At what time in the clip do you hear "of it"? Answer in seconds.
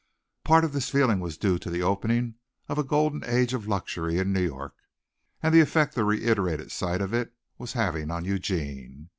7.03-7.31